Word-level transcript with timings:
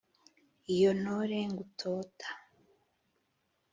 iyo 0.73 0.89
ntore 0.99 1.37
ngutota 1.51 2.29